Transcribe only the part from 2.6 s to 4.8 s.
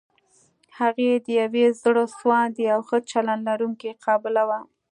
او ښه چلند لرونکې قابله وه.